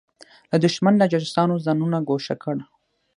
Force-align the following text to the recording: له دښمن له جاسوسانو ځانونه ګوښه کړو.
له 0.51 0.57
دښمن 0.63 0.93
له 0.99 1.05
جاسوسانو 1.11 1.61
ځانونه 1.65 1.97
ګوښه 2.07 2.35
کړو. 2.43 2.63